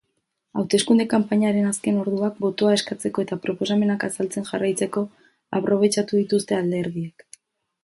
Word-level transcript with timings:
Hauteskunde-kanpainaren 0.59 1.67
azken 1.71 1.99
orduak 2.03 2.39
botoa 2.45 2.71
eskatzeko 2.79 3.25
eta 3.27 3.37
proposamenak 3.45 4.07
azaltzen 4.09 4.49
jarraitzeko 4.49 5.07
aprobetxatu 5.61 6.23
dituzte 6.25 6.61
alderdiek. 6.65 7.31